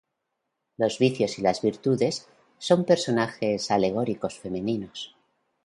Los 0.77 0.97
vicios 0.97 1.37
y 1.37 1.43
las 1.43 1.61
virtudes 1.61 2.27
son 2.57 2.85
personajes 2.85 3.69
alegóricos 3.69 4.39
femeninos. 4.39 5.15